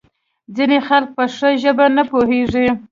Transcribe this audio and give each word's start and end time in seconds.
ځینې 0.55 0.77
خلک 0.87 1.09
په 1.17 1.23
ښه 1.35 1.49
ژبه 1.61 1.85
نه 1.97 2.03
پوهیږي. 2.11 2.67